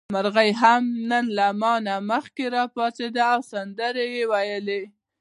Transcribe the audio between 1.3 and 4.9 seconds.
له ما نه مخکې راپاڅي او سندرې وايي.